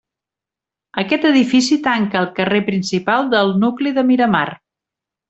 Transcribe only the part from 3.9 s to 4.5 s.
de Miramar.